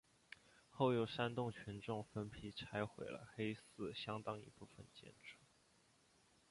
[0.71, 5.37] 后又煽动群众分批拆毁了黑寺相当一部分建筑。